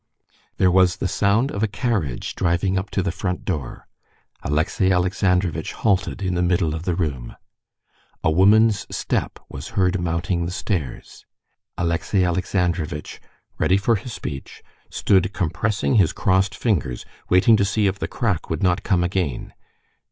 There 0.57 0.71
was 0.71 0.95
the 0.95 1.07
sound 1.07 1.51
of 1.51 1.61
a 1.61 1.67
carriage 1.67 2.33
driving 2.33 2.75
up 2.75 2.89
to 2.89 3.03
the 3.03 3.11
front 3.11 3.45
door. 3.45 3.87
Alexey 4.41 4.91
Alexandrovitch 4.91 5.73
halted 5.73 6.23
in 6.23 6.33
the 6.33 6.41
middle 6.41 6.73
of 6.73 6.85
the 6.85 6.95
room. 6.95 7.35
A 8.23 8.31
woman's 8.31 8.87
step 8.89 9.37
was 9.47 9.67
heard 9.77 10.01
mounting 10.01 10.47
the 10.47 10.51
stairs. 10.51 11.23
Alexey 11.77 12.25
Alexandrovitch, 12.25 13.21
ready 13.59 13.77
for 13.77 13.95
his 13.95 14.11
speech, 14.11 14.63
stood 14.89 15.33
compressing 15.33 15.97
his 15.97 16.13
crossed 16.13 16.55
fingers, 16.55 17.05
waiting 17.29 17.55
to 17.55 17.63
see 17.63 17.85
if 17.85 17.99
the 17.99 18.07
crack 18.07 18.49
would 18.49 18.63
not 18.63 18.81
come 18.81 19.03
again. 19.03 19.53